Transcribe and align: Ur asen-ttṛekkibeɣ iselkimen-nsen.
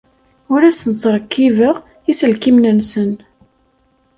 Ur 0.53 0.61
asen-ttṛekkibeɣ 0.69 1.75
iselkimen-nsen. 2.11 3.11